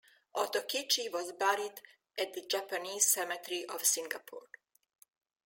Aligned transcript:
Otokichi 0.35 1.09
was 1.11 1.31
buried 1.33 1.79
at 2.17 2.33
the 2.33 2.41
Japanese 2.47 3.05
Cemetery 3.05 3.65
of 3.65 3.85
Singapore. 3.85 4.47